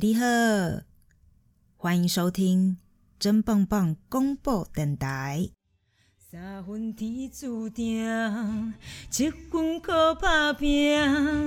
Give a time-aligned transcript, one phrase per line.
[0.00, 0.24] 你好，
[1.76, 2.78] 欢迎收听
[3.16, 5.50] 真棒棒公布电台。
[6.18, 8.74] 三分天注定，
[9.08, 11.00] 七分靠打拼，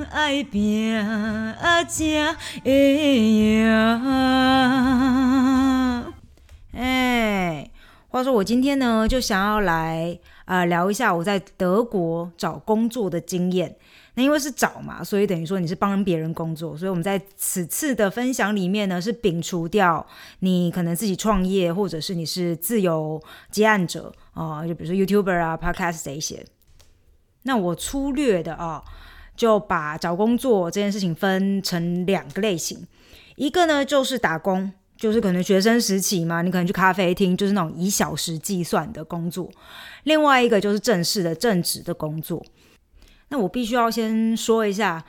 [0.05, 2.33] 爱拼啊才
[2.63, 3.67] 会赢。
[6.71, 7.69] 哎，
[8.07, 13.75] 话说我今天呢，就想要来啊聊一下我在德国找工作的经验。
[14.17, 20.03] 那因为是找嘛，所以等于说你是帮别人工作，所以我们在此次的分享里面呢，是摒除掉
[20.39, 26.43] 你可能自己创业，或者是你是自由接案者啊，就比如说 YouTuber 啊、Podcast 这一些。
[27.43, 28.83] 那我粗略的啊，
[29.35, 32.87] 就把找工作这件事情分成两个类型，
[33.35, 39.47] 一个呢就是打工，就是可能学生时期嘛，你可能去咖啡厅，就是那种以小时计算的工作；
[40.05, 42.43] 另外一个就是正式的正职的工作。
[43.29, 45.03] 那我必须要先说一下，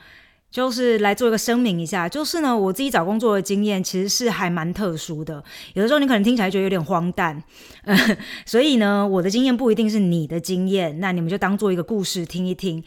[0.51, 5.43] 就是来做一个声明一下，就是呢，我自己找工作的经验其实是还蛮特殊的。
[5.73, 7.43] 有的时候你可能听起来觉得有点荒诞，
[8.45, 12.83] 所以呢，我的经验不一定是你的经验，那你们就当做一个故事听一听。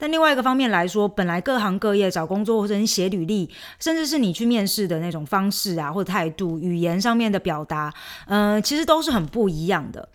[0.00, 7.92] 但另外一个方面来说，本来各行各业找工作或者你写履历，甚至是你去面试的那种方式啊，或者态度、语言上面的表达，
[8.28, 10.08] 嗯，其实都是很不一样的。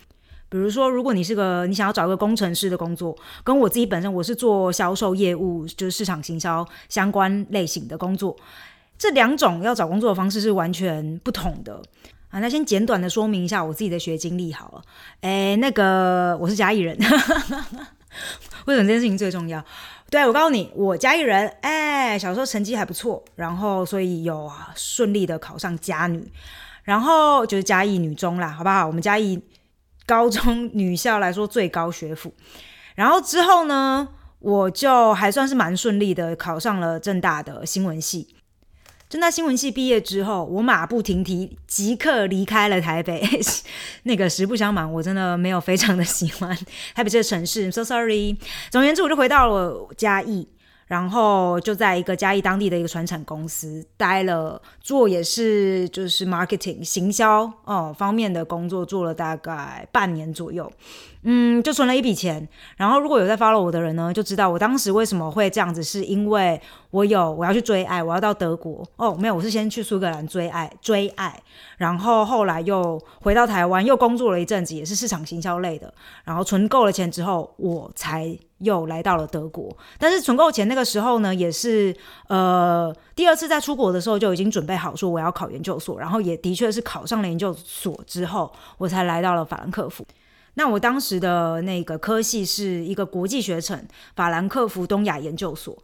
[0.53, 8.37] 比如说，如果你是个你想要找个工程师的工作，跟我自己本身我是做销售业务，就是市场行销相关类型的工作，
[8.95, 11.81] 这两种要找工作的方式是完全不同的
[12.29, 12.39] 啊。
[12.39, 14.81] 那先简短的说明一下我自己的学经历好了。
[15.21, 16.95] 哎，那个我是嘉义人，
[18.65, 19.65] 为什么这件事情最重要？
[20.11, 26.31] 对我告诉你，我嘉义人，哎，小时候成绩还不错，然后所以有顺利的考上嘉女，
[26.83, 28.85] 然后就是嘉义女中啦，好不好？
[28.85, 29.41] 我们嘉义。
[30.05, 32.33] 高中女校来说最高学府，
[32.95, 34.07] 然后之后呢，
[34.39, 38.35] 我就还算是蛮顺利的考上了正大的新闻系。
[39.09, 43.21] 正大新闻系毕业之后，我马不停蹄，即刻离开了台北。
[44.03, 46.57] 那个实不相瞒，我真的没有非常的喜欢
[46.95, 47.71] 台北这个城市。
[47.71, 48.35] So sorry。
[48.71, 50.47] 总而言之，我就回到了嘉义。
[50.93, 60.71] 然后就在一个嘉义当地的一个船产公司待了，做也是就是 marketing 行销哦方面的工作，做了大概半年左右。
[61.25, 62.47] 嗯，就存了一笔钱。
[62.75, 66.61] 然后如果有在 follow 我的人呢，就知道我当时为什么会这样子，是因为
[66.91, 71.41] 我有我要去追爱，我要到德国哦，没有，我是先去苏格兰追爱追爱，
[71.77, 75.91] 然后后来又回到台湾，又工作了一阵子，也是市场行销类的。
[76.23, 79.75] 然后存够了钱之后，我才又来到了德国。
[79.99, 81.95] 但是存够钱那个时候呢，也是
[82.27, 90.05] 呃第二次在出国的时候就已经准备好说我要考研究所，然后也的确是考上了研究所之后，我才来到了法兰克福。
[90.55, 93.83] 那我当时的那个科系是一个国际学程，
[94.15, 95.75] 法兰克福东亚研究所。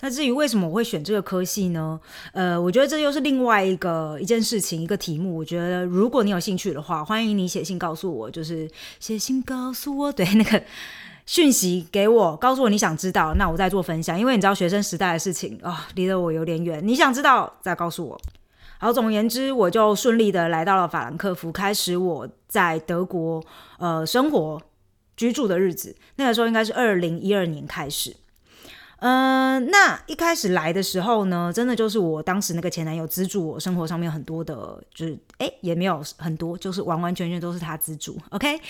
[0.00, 1.98] 那至于为什么我会选这个科系呢？
[2.32, 5.38] 呃，我觉得这又是另外一个一件事情，一个题目。
[5.38, 8.68] 我觉得如果你有兴趣的话，欢迎你写信告诉我，就是
[9.00, 10.62] 写信告诉我，对那个
[11.26, 14.18] 讯息给我，告诉我你想知道，那我再做分享。
[14.18, 18.20] 因为你知道学生时代的事情啊，离得我有点远，你想知道再告诉我。
[18.78, 23.42] 好，总而言之，我就顺利的来到了法兰克福，开始我在德国
[23.78, 24.62] 呃生活
[25.16, 25.96] 居住的日子。
[26.16, 28.14] 那个时候应该是二零一二年开始。
[28.98, 38.16] 嗯，那一开始来的时候呢，真的就是我当时那个前男友资助我生活上面很多的，就是哎也没有很多，就是完完全全都是他资助。
[38.30, 38.60] OK，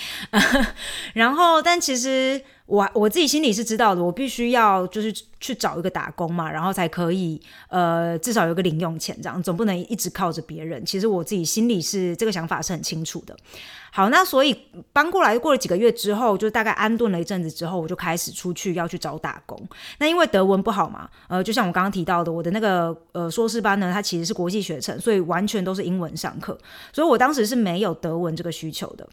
[1.15, 2.43] 然后但其实。
[2.67, 10.85] 我我自己心里是知道的，我必须要就是去找一个打工嘛，然后才可以呃至少有个零用钱这样，总不能一直靠着别人。
[10.85, 13.37] 其实我自己心里是这个想法是很清楚的。
[13.97, 14.55] 好，那所以
[14.93, 19.59] 搬过来过了几个月之后，就大概安顿了一阵子之后，我就开始出去要去找打工。
[19.99, 26.59] 那因为德文不好嘛，呃，就像我刚刚提到的，我的那个呃硕士班呢，它其实是国际学程，所以完全都是英文上课，
[26.93, 29.09] 所以我当时是没有德文这个需求的。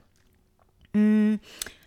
[0.95, 1.39] 嗯。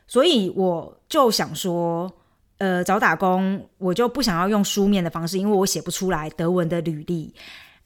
[0.09, 2.11] 所以我就想说，
[2.59, 7.35] 呃，找打工我就不想要用书面的方式，因为我写不出来德文的履历。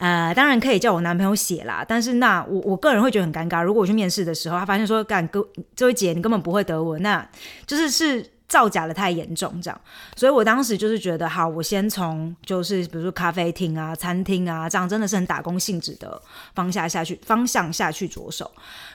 [0.00, 3.62] 呃，当然可以叫我男朋友写啦，但是那我我个人会觉得很尴尬。
[3.62, 7.24] 如果我去面试的时候，他发现说，干哥这位姐你根本不会德文，那
[7.64, 8.26] 就是是。
[8.50, 9.80] 造假的太严重，这样，
[10.16, 16.20] 所以我当时就是觉得，好，我先从就是比如说咖啡厅啊、餐厅啊，这样真的是很打工性质的
[16.52, 18.50] 方向下去，方向下去着手。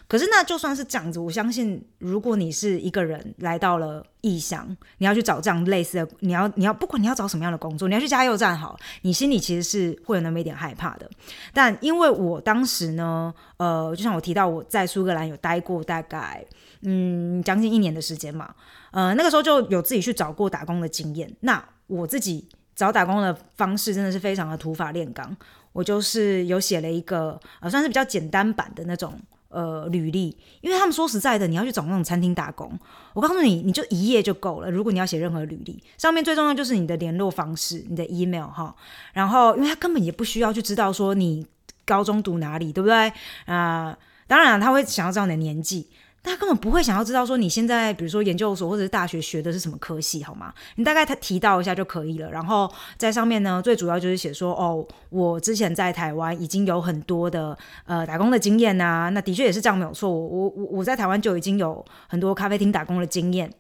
[0.08, 11.10] 可是那就算是这样子，我相信，如果你是一个人来到了异乡，你要去找这样类似的，你要你要不管你要找什么样的工作，你要去加油站好，你心里其实是会有那么一点害怕的。
[11.54, 16.46] 但因为我当时呢，呃，就像我提到我在苏格兰有待过大概
[16.82, 18.54] 嗯将近一年的时间嘛。
[18.92, 21.30] 呃，那个时候就有自己去找过打工的经验。
[21.42, 25.36] 那我自己找打工的方式真的是非常的土法炼钢。
[25.74, 29.20] 我就是有写了一个呃，算是比较简单版的那种
[29.50, 30.28] 呃履历，
[30.62, 32.72] 因为他们说实在的，你要去找那种餐厅打工，
[33.14, 34.72] 我告诉你，你就一页就够了。
[34.72, 38.74] 如果你要写任何履历，上面最重要就是你的联络方式，你的 email 哈，
[39.12, 41.46] 然后因为他根本也不需要去知道说你
[41.84, 43.12] 高中读哪里，对不对
[43.46, 43.98] 啊？
[44.28, 45.90] 当然他会想要知道你的年纪。
[46.26, 50.54] 他根本不会想要知道说你现在，比如说研究所或者是大学学的是什么科系，好吗？
[50.76, 52.30] 你大概他提到一下就可以了。
[52.30, 59.10] 然后在上面呢，最主要就是写说，哦，我之前在台湾已经有很多的呃打工的经验呐。
[59.14, 60.10] 那的确也是这样，没有错。
[60.10, 63.52] 我我我我在台湾就已经有很多咖啡厅打工的经验。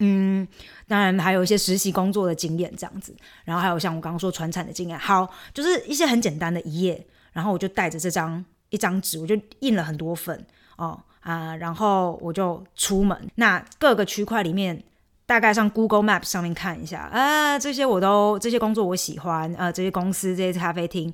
[0.00, 0.46] 嗯，
[0.86, 3.16] 当然还有一些实习工作的经验这样子。
[3.44, 4.98] 然后还有像我刚刚说传产的经验。
[4.98, 7.06] 好，就是一些很简单的一页。
[7.32, 10.44] 然后我就带着这张一张纸，我就印了很多份
[10.76, 10.98] 哦。
[11.26, 13.18] 啊，然后我就出门。
[13.34, 14.80] 那各个区块里面，
[15.26, 21.12] 大概上 Google Maps 上面看一下啊，这些我都这些工作我喜欢，呃，这些公司这些咖啡厅，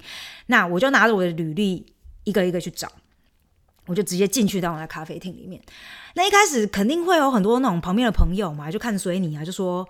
[0.49, 1.87] 那我就拿着我的履历
[2.25, 2.87] 一个一个去找，
[3.87, 5.59] 我就直接进去到我的咖啡厅里面。
[6.15, 9.89] 那一开始肯定会有很多那种旁边的朋友嘛，就看随你啊，就说，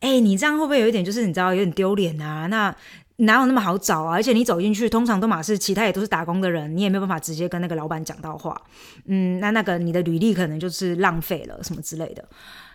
[0.00, 2.46] 哎，你这样会不会有一点就是你知道有点丢脸啊？
[2.46, 2.74] 那
[3.18, 4.14] 哪有那么好找啊？
[4.14, 8.60] 而且你走进去，通常都马是其他也都是打工的人，你也没有办法直接跟那个老板讲到话。
[9.06, 12.24] 嗯，那那个你的履历可能就是浪费了什么之类的，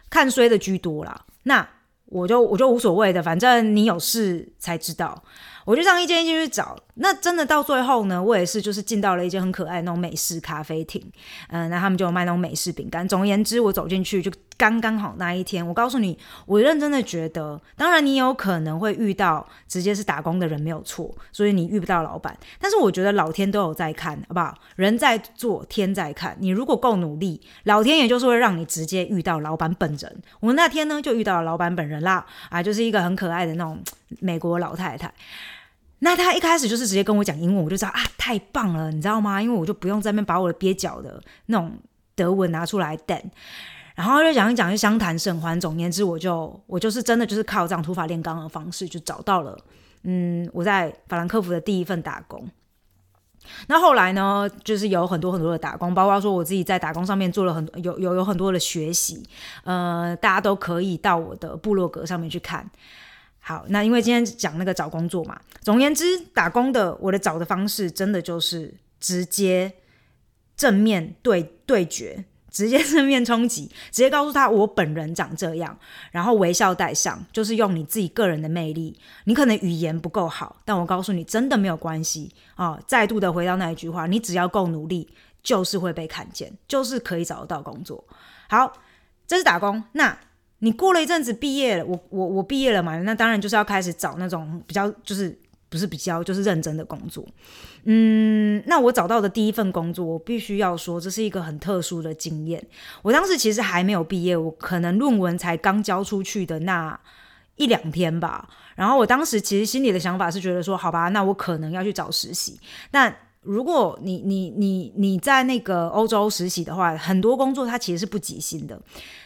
[0.09, 1.25] 看衰的居多啦。
[1.43, 1.67] 那
[2.05, 5.23] 我就我就无所谓的，反正你有事才知道。
[5.65, 11.01] 我就这样一间一间去找，那真的到最后呢，我也是就是进到了一间很可爱那种美式咖啡厅，
[11.47, 13.07] 嗯，那他们就卖那种美式饼干。
[13.07, 15.65] 总而言之，我走进去就刚刚好那一天。
[15.65, 22.37] 我告诉你，我认真的觉得，当然你有可能会遇到直接是打工的人没有错，所以你遇不到老板。
[22.59, 24.57] 但是我觉得老天都有在看，好不好？
[24.75, 26.35] 人在做，天在看。
[26.39, 30.21] 你如果够努力，老天也就是会让你直接遇到老板本人。
[30.39, 33.81] 我那天呢就遇到了老板本人啦，啊，就是一个很可爱的那种
[34.19, 35.13] 美国老太太。
[35.99, 39.41] 那他一开始就是直接跟我讲英文，我就知道啊，太棒了，你知道吗？
[39.41, 41.71] 因为我就不用在那边把我的蹩脚的那种
[42.13, 43.17] 德文拿出来等，
[43.95, 45.59] 然后就讲一讲，就相谈甚欢。
[45.59, 49.57] 总言之，我就我就是真的就是靠这样土法炼钢的方式，就找到了
[50.03, 52.49] 嗯，我在法兰克福的第一份打工。
[53.67, 59.21] 那后来呢，就是有很多很多的打工，包括说我自己在打工上面做了很多，有有有很多的学习，
[59.65, 62.69] 呃，大家都可以到我的部落格上面去看。
[63.39, 69.73] 好，那因为今天讲那个找工作嘛，总言之，打工的我的找的方式真的就是直接
[70.55, 72.23] 正面对对决，
[72.53, 75.77] 直接正面冲击， 直接告诉他我本人长这样，
[76.11, 78.97] 然后微笑带上，就是用你自己个人的魅力。
[79.25, 82.79] 你可能语言不够好，但我告诉你，真的没有关系啊！
[82.87, 85.09] 再度的回到那一句话，你只要够努力，
[85.41, 88.01] 就是会被看见，就是可以找得到工作。
[88.47, 88.71] 好，
[89.27, 90.17] 这是打工，那。
[90.59, 97.27] 你过了一阵子毕业了，我我我毕业了嘛，那当然就是要开始找那种比较就是不是比较就是认真的工作。
[97.85, 102.65] 嗯，那我找到的第一份工作，我必须要说这是一个很特殊的经验。
[103.01, 106.97] 我当时其实还没有毕业，我可能论文才刚交出去的那
[107.57, 108.47] 一两天吧。
[108.75, 112.59] 然后我当时其实心里的想法是觉得说，好吧，那我可能要去找实习。
[112.91, 118.81] 那如果你你你你在那个欧洲实习的话，很多工作它其实是不给薪的。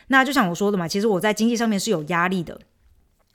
[0.08, 2.60] 那就像我说的嘛，其实我在经济上面是有压力的，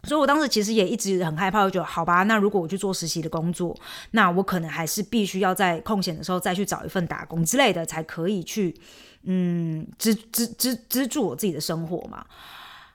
[0.05, 3.77] 所以我当时其实也一直很害怕，就觉得好吧，那如果我去做实习的工作，
[4.11, 8.75] 那我可能还是必须要在空闲的时候再去找一份打工之类的，才可以去
[9.23, 12.27] 嗯支支支资助我自己的生活嘛。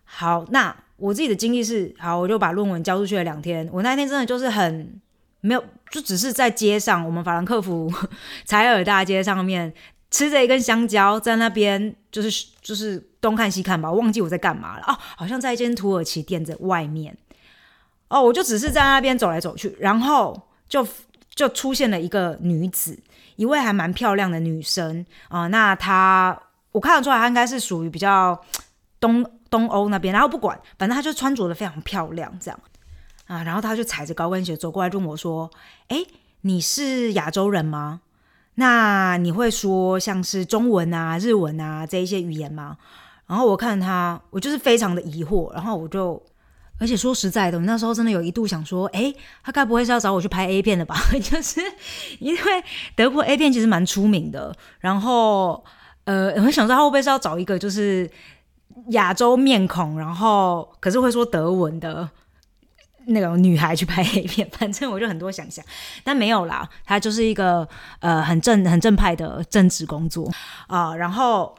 [0.04, 5.00] 好，那我自己的经历是，好，我就把论文交出去了两天，我那天真的就是很
[5.40, 7.90] 没有，就只是在街上，我们法兰克福
[8.44, 9.74] 采尔大街上面。
[10.10, 17.18] 吃着一根香蕉，在那边就是就是东看西看吧，我忘记我在干嘛了哦，好像在一间土耳其店的外面
[18.08, 20.88] 哦，我就只是在那边走来走去，然后就
[21.36, 22.98] 就出现了一个女子，
[23.36, 25.48] 一位还蛮漂亮的女生啊。
[25.48, 26.42] 那她
[26.72, 28.40] 我看得出来，她应该是属于比较
[29.00, 30.14] 东东欧那边。
[30.14, 32.60] 然后不管，反正她就穿着的非常漂亮，这样
[33.26, 33.44] 啊。
[33.44, 35.52] 然后她就踩着高跟鞋走过来，问我说
[35.90, 35.98] ：“哎，
[36.42, 38.02] 你是亚洲人吗？”
[38.60, 42.78] 那你会说像是中文啊、日文啊这一些语言吗？
[43.28, 45.54] 然后我看他，我就是非常的疑惑。
[45.54, 46.22] 然后我就，
[46.80, 50.96] 而且说实在的，我那时候真的有一度想说，哎，他该不会是要找我去拍 A 片的吧？
[51.22, 51.62] 就是
[52.20, 52.42] 因为
[52.96, 54.56] 德国 A 片其实蛮出名的。
[54.80, 55.64] 然后，
[56.06, 58.10] 呃，我想说他会不会是要找一个就是
[58.90, 62.10] 亚洲面孔，然后可是会说德文的？
[63.10, 65.64] 那种女孩去拍 A 片， 反正我就很多想象，
[66.04, 67.66] 但没有啦，他就是一个
[68.02, 70.30] 呃很正很正派的正职工作
[70.68, 70.94] 啊。
[70.94, 71.58] 然后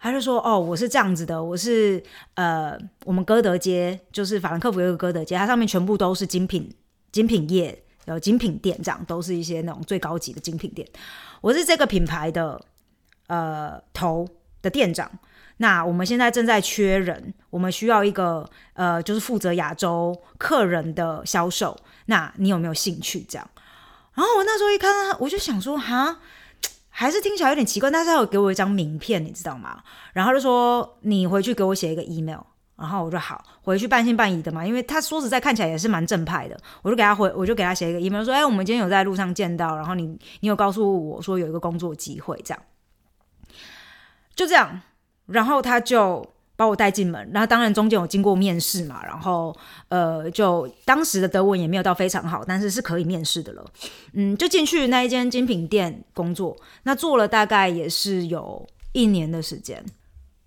[0.00, 2.02] 他就说：“哦，我是这样子的，我是
[2.34, 6.72] 呃我们歌德街，就是法兰克福有一个歌德街，它上面全部都是精品
[7.10, 10.86] 精品业有精品店，这样都是一些那种最高级的精品店。
[11.40, 12.60] 我是这个品牌的
[13.26, 14.26] 呃头
[14.62, 15.10] 的店长。
[15.60, 21.76] 那我们现在正在缺人，我们需要一个呃，就是负责亚洲客人的销售。
[22.06, 23.26] 那你有没有兴趣？
[23.28, 23.50] 这样？
[24.14, 26.20] 然后我那时候一看，我就想说，哈，
[26.98, 27.90] 还是听起来有点奇怪。
[27.90, 29.82] 但是他有给我一张名片，你知道吗？
[30.12, 32.40] 然后就说你回去给我写一个 email。
[32.76, 36.56] 然后我就好回去半信半疑的嘛，因为他说实在看起来也是蛮正派的。
[36.80, 40.06] 我就给他回，我就给他写一个 email 说，哎，我们今天有在路上见到，然后你
[40.38, 42.62] 你有告诉我说有一个工作机会，这样，
[44.36, 44.80] 就这样。
[45.26, 46.24] 然后他就
[46.58, 49.56] 把我带进门，然后当然中间有经过面试嘛，然后
[49.90, 53.64] 呃，就当时的德文也没有到非常好，但是是可以面试的了。
[54.14, 59.80] 嗯，就进去那一间精品店工作，那做了大概也是有一年的时间。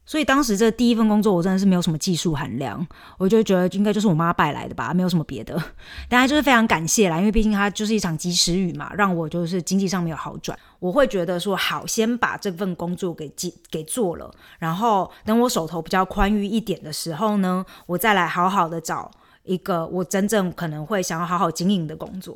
[0.05, 2.86] 所以当时这第一份工作，我真的是没有什么技术含量，
[3.17, 5.55] 我就觉得应该就是我妈带来的吧，没有什么别的。
[6.10, 10.58] 大家就是非常感谢啦，因为毕竟它就是一场及时雨嘛，让我就是经济上没有好转。
[10.79, 13.31] 我会觉得说好，先把这份工作给
[13.70, 14.29] 给做了，
[14.60, 19.10] 然后等我手头比较宽裕一点的时候呢，我再来好好的找
[19.43, 22.36] 一个我真正可能会想要好好经营的工作。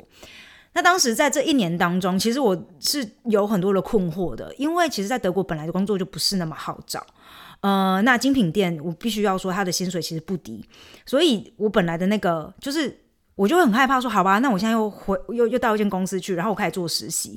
[0.72, 7.04] 那当时在这一年当中，其实我是有很多的困惑的，因为其实，在德国本来的工作就不是那么好找。
[7.66, 10.64] 呃，那精品店我必须要说，他的薪水其实不低，
[11.04, 12.96] 所以我本来的那个就是，
[13.34, 17.30] 我就会很害怕说，好吧，那我现在又回又又到一间公司去，然后我开始做实习，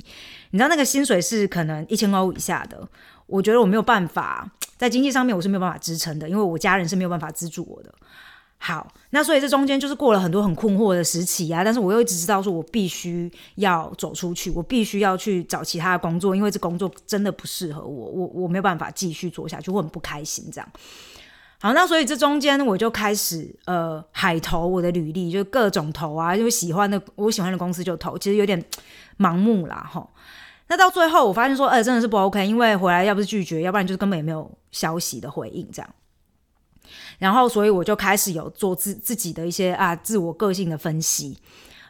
[0.51, 2.87] 你知道那个薪水是可能一千欧以下的，
[3.25, 7.91] 我觉得我没有办法在经济上面我是没有办法支撑的，因为我家人是没有办法资助我的。
[8.61, 20.69] 好，那所以这中间就是过了很多很困惑的时期啊，但是我又一直知道说，我必须要走出去，我必须要去找其他的工作，因为这工作真的不适合我，我我没有办法继续做下去，我很不开心这样。
[21.61, 28.61] 好，那所以这中间我就开始呃海投我的履历，就各种投啊，就喜欢的我喜欢的公司就投，其实有点
[29.17, 30.05] 盲目啦哈。
[30.67, 35.89] 那到最后我发现说，哎，真的是不 OK，因为回来要不是拒绝，要不然就是根本也没有消息的回应这样。
[37.17, 41.37] 然后，所以我就开始有做自自己的一些啊自我个性的分析，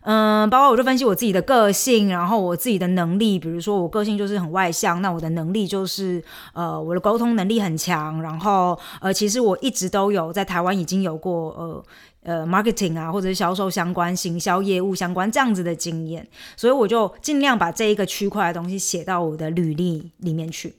[0.01, 11.83] 嗯，包括我就分析我自己的个性，然后我自己的能力，比如说我个性就是很外向，那我的能力就是呃我的沟通能力很强，然后呃其实我一直都有在台湾已经有过呃
[12.23, 20.73] 呃 marketing 啊或者是销售相关、行销业务相关这样子的经验，所以我就尽量把这一个区块的东西写到我的履历里面去。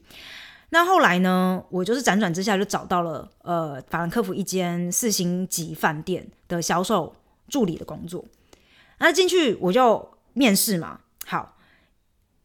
[0.73, 1.65] 那后来呢？
[1.69, 7.15] 我就是辗转之下就找到了呃法兰克福一间四星级饭店的销售
[7.49, 8.25] 助理的工作。
[8.99, 11.01] 那进去我就面试嘛。
[11.27, 11.57] 好，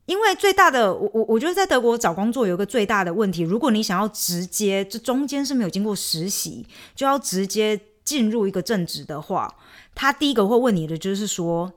[0.07, 6.65] 因为最大的我我我觉得在德国找工作有一个最大的问题，如果你想要直接这中间是没有经过实习
[6.95, 9.55] 就要直接进入一个正职的话，
[9.93, 11.71] 他第一个会问你的就是说，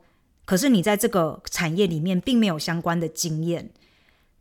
[0.46, 3.70] 可是你在这个产业里面并没有相关的经验。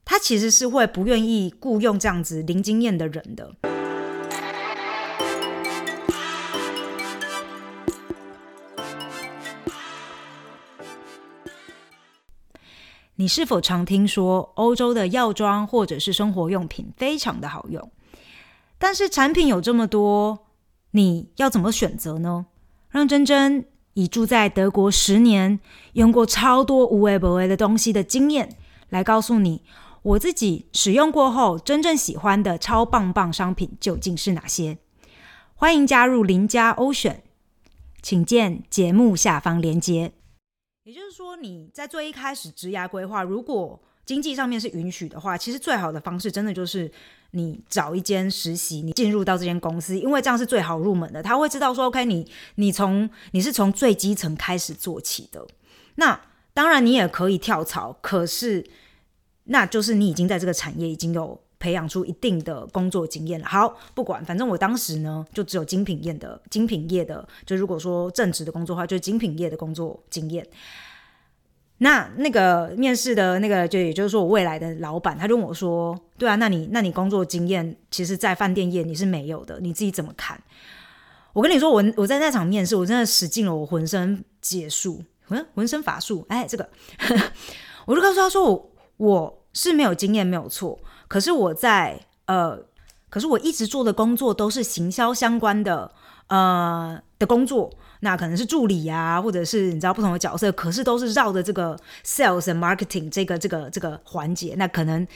[0.09, 3.53] 他其实是会不愿意雇佣这样子零经验的人的。
[13.15, 17.91] 你是否常听说欧洲的药妆或者是生活用品非常的好用？
[18.77, 20.45] 但是产品有这么多，
[20.91, 22.45] 你要怎么选择呢？
[22.89, 25.59] 让珍珍以住在德国十年、
[25.93, 28.55] 用过超多无为不为的东西的经验
[28.87, 29.63] 来告诉你。
[30.07, 34.77] 我自己使用过后，真正喜欢的超棒棒商品究竟是哪些？
[35.53, 37.23] 欢迎加入邻家欧选，
[38.01, 40.13] 请见节目下方链接。
[40.85, 46.89] 也就是说，你在最一开始职涯规划，如果经济上面是允许的话，其实最好的方式真的就是
[47.31, 51.21] 你找一间实习，你进入到这间公司，因为这样是最好入门的。
[51.21, 55.45] 他会知道说，OK，你你从你是从最基层开始做起的。
[55.95, 56.21] 那
[56.53, 58.65] 当然，你也可以跳槽，可是。
[59.47, 63.47] 那就是你已经在这个产业已经有培养出一定的工作经验了。
[63.47, 70.45] 好，不管，反正我当时呢就只有精品业的精品业的，就如果说正职的工作话，就是精品业的工作经验。
[71.79, 80.41] 那那个面试的那个，就也就是说我未来的老板，他就问我说：“对啊，那你那你工作经验，其实，在饭店业你是没有的，你自己怎么看？”
[81.33, 86.25] 我跟你说，我我在那场面试，我真的使尽了我浑身解数，浑浑身法术。
[86.29, 86.67] 哎，这个，
[87.85, 88.71] 我就告诉他说我。
[88.97, 90.79] 我是没有经验，没有错。
[91.07, 92.59] 可是我在呃，
[93.09, 95.91] 可是我一直做的工作都是行销相关的
[96.27, 105.07] 呃的工作，那可能是助理啊，或者是你知道不同的角色，可是都是绕着这个 sales and marketing 这个这个这个环节，那可能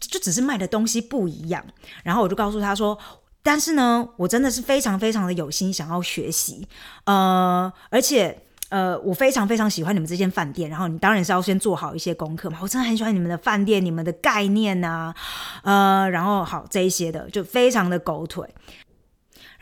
[0.00, 1.64] 就只是卖的东西不一样。
[2.02, 2.98] 然后我就告诉他说，
[3.42, 6.66] 但是呢，我真的是非常非常的有心想要学习，
[7.04, 8.40] 呃，而且。
[8.74, 12.58] 呃，我非常非常喜欢你们这间饭店，然后你当然是要先做好一些功课嘛。
[12.60, 15.14] 我真的很喜欢你们的饭店，你们的概念呐，
[15.62, 18.44] 呃，然后好这一些的，就非常的狗腿。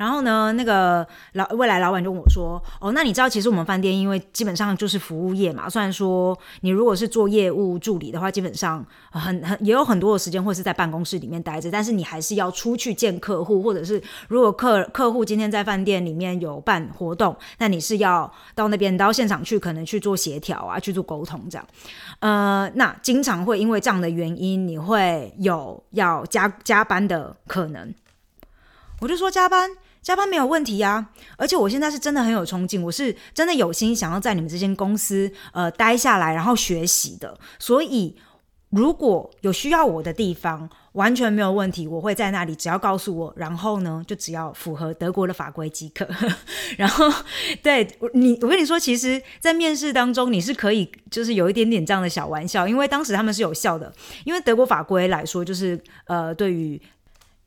[0.02, 21.64] 然后呢，那个老未来老板就问我说：“哦，那你知道其实我们饭店因为基本上就是服务业嘛，虽然说你如果是做业务助理的话，基本上很 很也有很多的时间会是在办公室里面待着，但是你还是要出去见客户，或者是如果客客户今天在饭店里面有办活动，那你是要到那边到现场去，可能去做协调啊，去做沟通这样。
[22.18, 27.94] 呃，那经常会因为这样的原因，你会有要加加班的可能。
[28.98, 29.70] 我就说加班。”
[30.02, 31.06] 加班没有问题呀，
[31.36, 37.38] 而且我现在是真的很有冲劲，我是真的有心想要在你们这间公司呃待下来，然后学习的。
[37.60, 38.16] 所以
[38.70, 46.04] 如果有需要我的地方，完全没有问题，我会在那里，只要告诉我，然后呢，就只要符合德国的法规即可。
[46.76, 47.08] 然后
[47.62, 53.92] 对你，我跟你说，其实，在面试当中，你是可以就是有一点点这样的小玩笑，因为当时他们是有效的，
[54.24, 56.82] 因为德国法规来说，就是呃对于。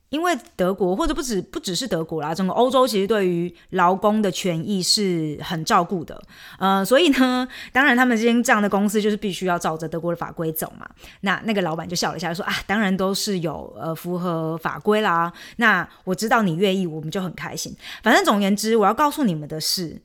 [0.09, 6.21] 因为德国或者不止不只是德国啦，整个欧洲其实对于劳工的权益是很照顾的，
[6.59, 10.87] 呃，所以呢，当然他们这间这样的公司就是必须要照着德国的法规走嘛。
[11.21, 15.33] 那那个老板就笑了一下，说啊，当然都是有呃符合法规啦。
[15.57, 17.75] 那我知道你愿意，我们就很开心。
[18.03, 20.01] 反正总言之，我要告诉你们的是，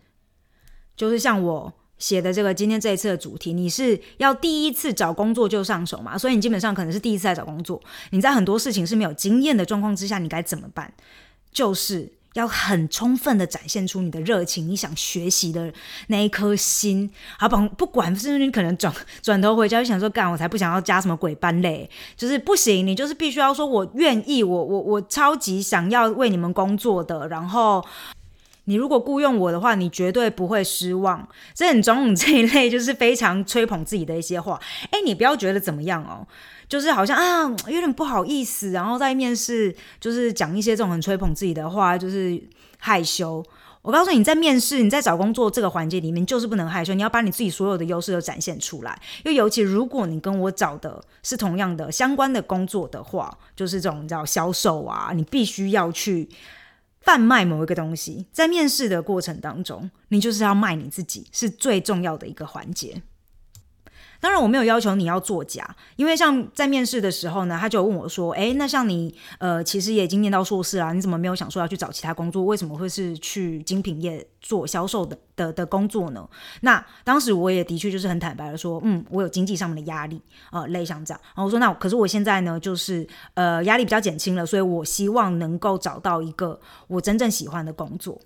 [0.97, 1.73] 就是像我。
[2.00, 6.19] 写的这个今天这一次的主题，你是要第一次找工作就上手嘛？
[6.19, 7.80] 所以你基本上可能是第一次在找工作，
[8.11, 10.92] 你在很多事情是没有经验的状况之下，你该怎么办？
[11.52, 15.73] 就是要很充分的展现出你的热情，你想学习的
[16.07, 17.11] 那一颗心。
[17.38, 27.85] 好，不不管是你可能转转头回家就想说，干我才不想要加什么鬼班嘞，就是不行，你就是必须要说，我愿意，我我我超级想要为你们工作的，然后。
[28.64, 31.26] 你如果雇佣我的话，你绝对不会失望。
[31.55, 34.61] 这很种种这一类，就是非常吹捧自己的一些话。
[34.90, 36.26] 哎，你不要觉得怎么样哦，
[36.69, 42.41] 就是好像啊有点不好意思，然后在面试就是讲一些这种很吹捧自己的话，就是
[42.78, 43.45] 害羞。
[43.82, 49.00] 我告诉你，在面试、你在找工作这个环节里面，就是不能害羞，你要把你自己所有的优势都展现出来。
[49.25, 56.28] 又尤其如果你跟我找的是同样的相关的工作的话，就是这种叫销售啊，你必须要去。
[57.00, 63.02] 贩卖某一个东西，在面试的过程当中，你就是要卖你自己，是最重要的一个环节。
[64.21, 72.45] 当然，我没有要求你要作假，因为像在面试的时候呢，他就问我说：“诶，那像你，呃，其实也已经念到硕士啦，你怎么没有想说要去找其他工作？
[72.45, 76.28] 为什么会是去精品业做销售的的的工作呢？”
[76.61, 80.21] 那当时我也的确就是很坦白的说：“嗯，我有经济上面的压力，
[80.52, 88.21] 呃，类像这样。”然后我说：“那可是我现在呢，就是呃，压力比较减轻了，所以我希望能够找到一个我真正喜欢的工作。”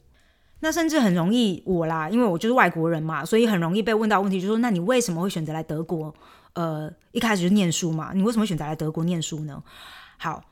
[0.65, 6.13] 那甚至很容易我啦，因为我就是外国人嘛，所以很容易被问到问题，就说那你为什么会选择来德国？
[6.55, 9.63] 呃，一开始就念书嘛，你为什么会选择来德国念书呢？
[10.17, 10.43] 好，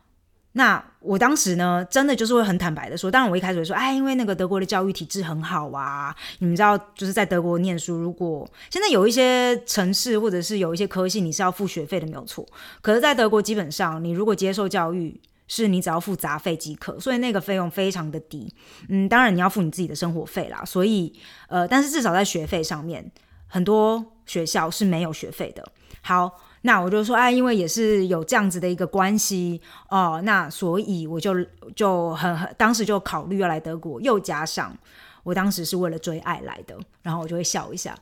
[0.53, 12.47] 那我当时呢，真的就是会很坦白的说，当然我一开始会说，哎，因为那个德国的教育体制很好啊，你们知道，就是在德国念书，如果现在有一些城市或者是有一些科系你是要付学费的，没有错，
[12.83, 15.19] 可是，在德国基本上，你如果接受教育。
[15.55, 18.51] 是你只要付杂费即可，所以那个费用非常的低。
[18.89, 20.65] 嗯，当然你要付你自己的生活费啦。
[20.65, 21.13] 所以，
[21.47, 23.13] 呃，但是至少在学费上面，
[23.49, 25.63] 很多学校是没有学费的。
[26.01, 29.61] 好，那我就说，哎，因为也是有这样子的一个关系
[29.91, 31.35] 哦，那所以我就
[31.77, 34.75] 就很很当时就考虑要来德国，又加上
[35.23, 37.95] 我当时是为了追爱来的，然后我就会笑一下。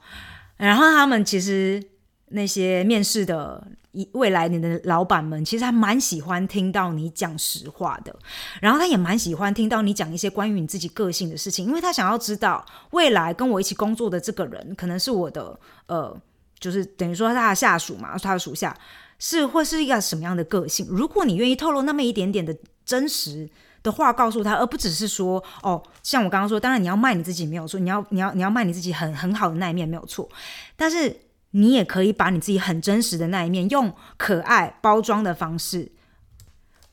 [0.57, 1.83] 然后他们其实
[2.29, 3.67] 那些面试的。
[4.13, 8.15] 未来你的老板们其实还蛮喜欢听到你讲实话的，
[8.61, 16.17] 然后他也蛮喜欢听到你讲一些关于你自己个性的事情，因为他想要知道未来跟我一起工作的这个人可能是我的呃，
[16.61, 18.77] 就是等于说他的下属嘛，他的属下
[19.19, 20.87] 是会是一个什么样的个性。
[20.89, 23.51] 如果你愿意透露那么一点点的真实
[23.83, 30.29] 的话告诉他，而不只是说哦，像我刚刚说，当然你要卖你自己没有错，你要你要你要卖你自己很很好的那一面没有错，
[30.77, 31.23] 但是。
[31.51, 35.91] 你也可以把你自己很真实的那一面，用可爱包装的方式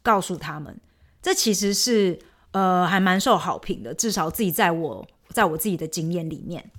[0.01, 0.79] 告诉他们。
[1.21, 2.17] 这其实是
[2.51, 3.93] 呃，还蛮受好评的。
[3.93, 6.71] 至少自己在我在我自己的经验里面。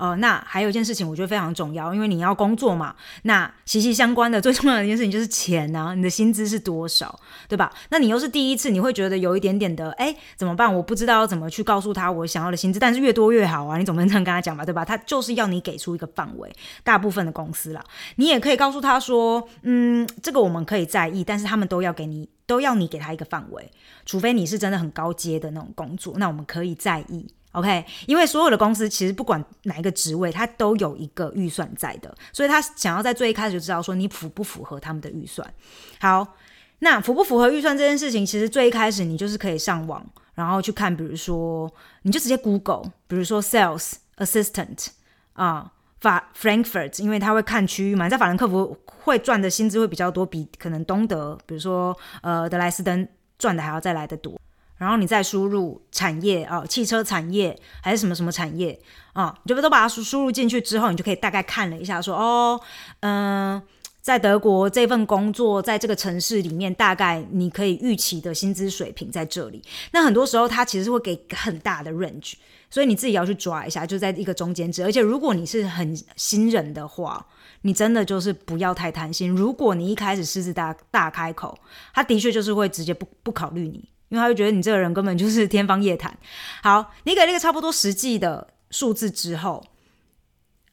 [0.00, 7.70] 哦，那还有一件事情，我觉得非常重要，因为你要工作嘛，那息息相关的最重要的一件事情就是钱呢，你的薪资是多少，对吧？
[7.90, 10.74] 那你又是第一次，你会觉得有一点点的，哎，怎么办？
[10.74, 14.82] 我不知道怎么去告诉他我想要的薪资，但是越多越好啊，你总不能这样跟他讲吧，对吧？
[14.82, 16.50] 他就是要你给出一个范围，
[16.82, 17.84] 大部分的公司啦，
[18.16, 23.70] 你也可以告诉他说，嗯，这个我们可以在意，但是他们都要给你，都要你给他一个范围，
[24.06, 27.26] 除非你是真的很高阶的那种工作，那我们可以在意。
[27.52, 35.52] OK，因为所有的公司其实不管哪一个职位，它都有一个预算在的，所以他想要在最一开始就知道说你符不符合他们的预算。
[35.98, 36.36] 好，
[36.78, 41.68] 那符不符合预算这件事情，其实最一开始你就是可以上网，然后去看，比如说
[42.02, 44.86] 你就直接 Google，比如说 Sales Assistant
[45.32, 53.08] 啊，法 Frankfurt，因为他会看区域嘛，在法兰克福会赚的薪资会比较多，比可能东德，比如说呃德莱斯登
[53.38, 54.38] 赚的还要再来的多。
[54.80, 58.80] 然后你再输入产业啊，汽车产业还是什么什么产业
[59.12, 62.58] 啊，你就都把它输输入进去之后，你就可以大概看了一下，说哦，
[63.00, 63.60] 嗯，
[64.00, 69.62] 在德国这份工作，在这个城市里面，大概你可以预期的薪资水平在这里。
[69.92, 72.32] 那很多时候它其实会给很大的 range，
[72.70, 74.82] 所以你自己要去抓一下，就在一个中间值。
[74.82, 77.26] 而且如果你是很新人的话，
[77.60, 79.28] 你真的就是不要太贪心。
[79.28, 81.58] 如果你一开始狮子大大开口，
[81.92, 83.86] 他的确就是会直接不不考虑你。
[84.10, 86.16] 因为他会觉得你这个人根本就是天方夜谭。
[86.62, 89.64] 好，你给了一个差不多实际的数字之后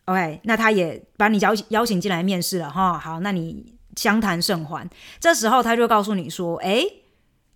[0.05, 2.99] ，OK，那他也把你邀邀请进来面试了哈。
[2.99, 4.87] 好，那你相谈甚欢。
[5.19, 6.83] 这时候他就告诉你说：“哎，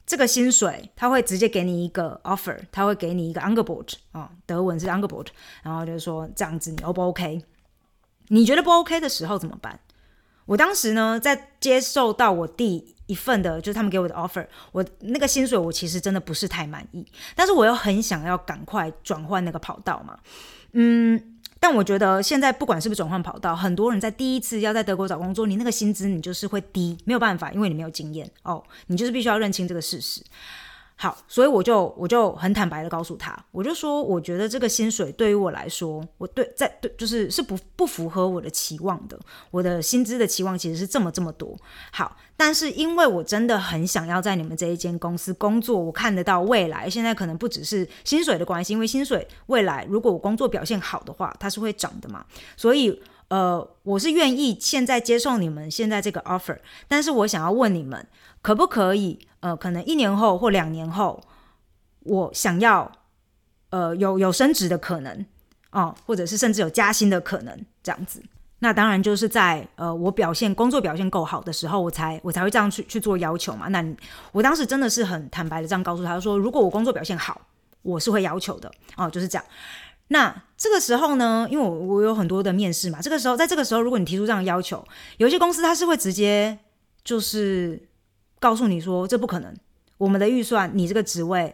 [0.06, 5.28] 这个薪水他会直接给你一个 offer，他会给你一个 Angebot 啊，德文是 Angebot，
[5.64, 7.44] 然后就是说这样子你 O 不 OK？
[8.28, 9.80] 你觉得不 OK 的时候怎么办？
[10.52, 12.96] 我当时呢，在接受到我第。
[13.08, 20.18] 一份的，就是他们给我的 offer，我那个薪水我其实真的不是太满意，但是我又很想要赶快转换那个跑道嘛，
[20.72, 21.22] 嗯，
[21.60, 30.24] 但我觉得现在不管是不是转换跑道，很多人在第一次要在德国找工作，你那个薪资你就是会低，没有办法，因为你没有经验哦，你就是必须要认清这个事实。
[31.02, 41.58] 好，所以我就我就很坦白的告诉他，我就说，我觉得这个薪水对于我来说，我对在对就是是不不符合我的期望的，我的薪资的期望其实是这么这么多。
[41.92, 52.24] 好，但是因为我真的很想要在你们这一间公司工作，我看得到未来，现在可能不只是薪水的关系，因为薪水未来如果我工作表现好的话，它是会涨的嘛，
[52.56, 58.06] 所以呃，我是愿意现在接受你们现在这个 offer，但是我想要问你们，
[58.42, 59.20] 可不可以？
[59.40, 61.20] 呃，可能一年后或两年后，
[62.02, 62.92] 我想要
[63.72, 65.26] 呃有有升职的可能
[65.72, 68.22] 哦，或者是甚至有加薪的可能这样子。
[68.60, 73.68] 那当然就是在呃我表现工作表现够好的时候，我才我才会这样去去做要求嘛。
[73.70, 73.84] 那
[74.32, 77.42] 我当时真的是很坦白的这样告诉他说，如果我工作表现好，
[77.82, 79.44] 我是会要求的哦，就是这样。
[80.10, 84.86] 那这个时候呢，因为我我有很多的面试嘛，这个时候在这个时候，如果你提出这样的要求，
[85.18, 86.60] 有些公司它是会直接
[87.04, 87.88] 就是。
[88.42, 89.56] 告诉你说这不可能，
[90.00, 91.54] 我们的预算，你这个职位，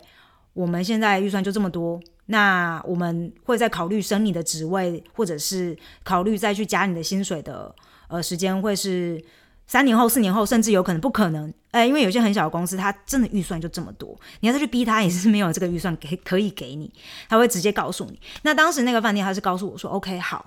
[0.54, 7.76] 我们现在预算就这么多，那我们会再考虑升你的职位，或者是考虑再去加你的薪水的，
[8.08, 9.22] 呃，时间会是
[9.68, 16.90] 三年后、四年后，甚至有可能不可能，哎，因为有些很小的公司，它真的预算就这么多，你要再去逼他，也是没有这个预算给可以给你，
[17.28, 18.18] 他会直接告诉你。
[18.44, 20.46] 那当时那个饭店他是告诉我说，OK，好，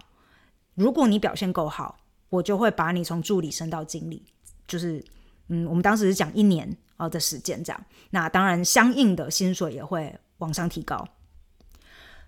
[0.75, 1.99] 如果你表现够好，
[2.31, 4.23] 我就会把你从助理升到经理，
[4.67, 5.05] 就是。
[5.51, 11.07] 嗯，我们当时是讲一年啊的时间这样，那当然相应的薪水也会往上提高。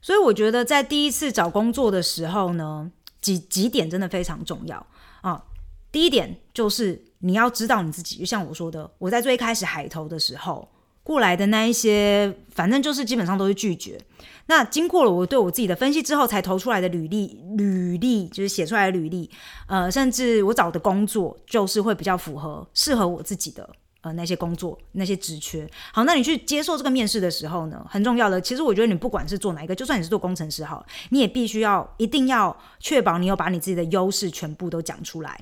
[0.01, 4.87] 所以我觉得在第一次找工作的时候呢，几几点真的非常重要
[5.23, 5.43] 啊。
[5.91, 10.69] 第一点就是你要知道你自己，就像我说的，我在最开始海投的时候。
[11.03, 13.99] 过来的那一些，反正就是基本上都是拒绝。
[14.47, 19.31] 那经过了我对我自己的分析之后，才投出来的履历，履历就是写出来的履历，
[19.67, 23.69] 呃，甚至我找的工作就是会比较符合适合我自己的
[24.03, 25.69] 呃那些工作那些职缺。
[25.93, 35.41] 好，那你去接受这个面试的时候呢，很重要的，其实我觉得你不管是做哪一个，就算你是做工程师好，你也必须要一定要确保你有把你自己的优势全部都讲出来。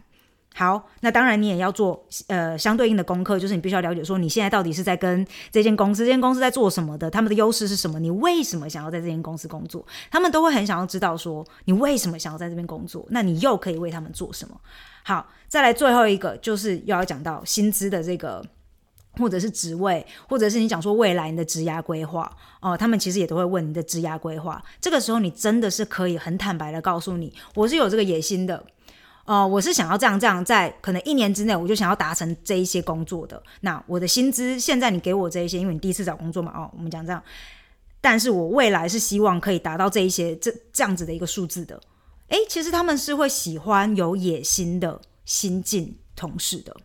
[0.61, 14.61] 好，那当然你也要做呃相对应的功课，就是你必须要了解说你现在到底是在跟这间公司，这间公司在做什么的，他们的优势是什么，你为什么想要在这间公司工作，他们都会很想要知道说你为什么想要在这边工作，那你又可以为他们做什么？
[15.03, 18.45] 好，再来最后一个就是又要讲到薪资的这个，
[19.13, 28.63] 或者是职位，或者是你讲说未来你的职涯规划哦，他们其实也都会问你的职涯规划，这个时候你真的是可以很坦白的告诉你，我是有这个野心的。
[29.31, 33.41] 哦，我是想要这样这样，在可能一年之内，我就想要达成这一些工作的。
[33.61, 37.23] 那我的薪资现在你给我这一些，因为你第一次找工作嘛，哦，我们讲这样。
[38.01, 41.81] 但是我未来是希望可以达到这一些这这样子的一个数字的。
[42.31, 46.77] 诶，其实他们是会喜欢有野心的新进同事的。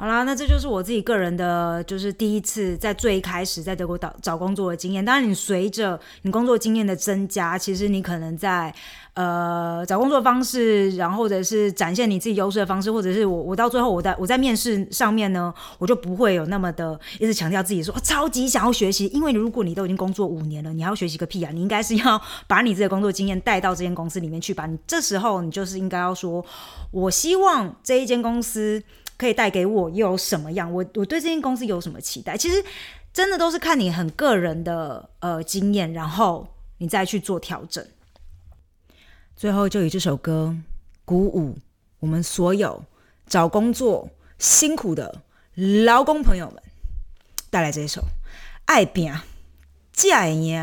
[0.00, 5.04] 好啦，那这就是我自己个人的，就是第一次在最开始在德国找找工作的经验。
[5.04, 8.72] 当然，你随着你工作经验的增加，其实你可能在
[9.14, 21.50] 呃找工作方式，然后或者是展现你自己优势的方式，或者是我我到最后我在我在面试上面呢，我就不会有那么的一直强调自己说超级想要学习，因为如果你都已经工作五年了，你还要学习个屁啊！
[21.52, 24.64] 你应该是要把你自己的工作经验带到这间公司里面去吧。
[24.66, 26.46] 你这时候你就是应该要说，
[26.92, 28.80] 我希望这一间公司。
[29.18, 30.72] 可以带给我又有什么样？
[30.72, 32.36] 我我对这间公司有什么期待？
[32.36, 32.64] 其实
[33.12, 36.46] 真的都是看你很个人的呃经验，然后
[36.78, 37.84] 你再去做调整。
[39.34, 40.56] 最后就以这首歌
[41.04, 41.58] 鼓舞
[41.98, 42.82] 我们所有
[43.26, 45.20] 找工作辛苦的
[45.84, 46.62] 劳工朋友们，
[47.50, 48.00] 带来这一首
[48.66, 49.12] 《爱拼
[49.92, 50.56] 才会赢》。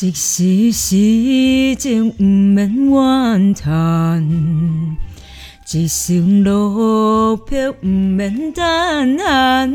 [0.00, 4.96] 一时时情毋免怨叹，
[5.72, 9.74] 一生路魄毋免胆寒，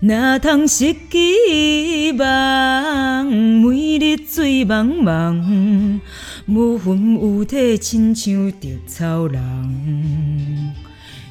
[0.00, 3.24] 哪通失去望？
[3.26, 6.00] 每日醉茫茫，
[6.44, 10.74] 无魂有体，亲像稻草人。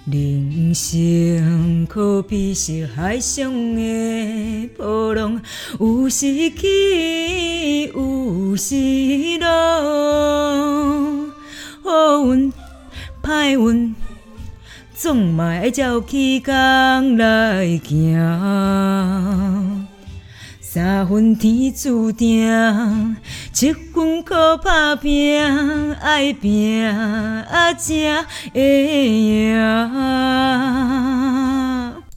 [0.09, 5.41] 人生可比是海上的波浪，
[5.81, 8.73] 有时起，有时
[9.37, 9.47] 落。
[11.83, 12.53] 好运、
[13.21, 13.93] 歹运，
[14.95, 18.17] 总嘛要照起工来行。
[20.77, 23.17] 三分天注定，
[23.51, 25.43] 七分靠打拼，
[25.95, 26.87] 爱拼
[27.75, 29.57] 才会赢。